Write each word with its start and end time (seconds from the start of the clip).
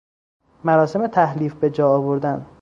مراسم 0.63 1.07
تحلیف 1.07 1.55
بجاآوردن 1.61 2.45